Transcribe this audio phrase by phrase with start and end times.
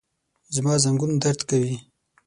[0.55, 1.75] زما زنګون درد کوي